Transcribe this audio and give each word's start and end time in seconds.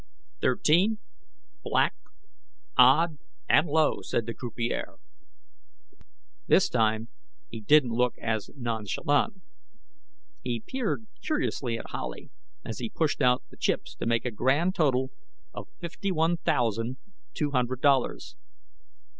"Thirteen, 0.41 0.97
Black, 1.63 1.93
Odd, 2.75 3.19
and 3.47 3.67
Low," 3.67 4.01
said 4.01 4.25
the 4.25 4.33
croupier. 4.33 4.95
This 6.47 6.69
time, 6.69 7.09
he 7.49 7.61
didn't 7.61 7.91
look 7.91 8.17
as 8.17 8.49
nonchalant. 8.55 9.43
He 10.41 10.59
peered 10.65 11.05
curiously 11.23 11.77
at 11.77 11.91
Howley 11.91 12.31
as 12.65 12.79
he 12.79 12.89
pushed 12.89 13.21
out 13.21 13.43
the 13.51 13.57
chips 13.57 13.93
to 13.97 14.07
make 14.07 14.25
a 14.25 14.31
grand 14.31 14.73
total 14.73 15.11
of 15.53 15.67
fifty 15.79 16.11
one 16.11 16.37
thousand 16.37 16.97
two 17.35 17.51
hundred 17.51 17.79
dollars. 17.81 18.35